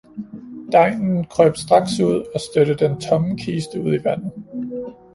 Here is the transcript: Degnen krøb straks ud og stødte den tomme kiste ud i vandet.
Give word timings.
Degnen 0.73 1.25
krøb 1.29 1.55
straks 1.57 1.99
ud 1.99 2.23
og 2.33 2.39
stødte 2.39 2.75
den 2.87 3.01
tomme 3.01 3.37
kiste 3.37 3.81
ud 3.81 3.93
i 3.93 4.03
vandet. 4.03 4.31